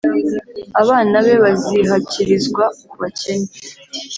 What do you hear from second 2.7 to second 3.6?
ku bakene,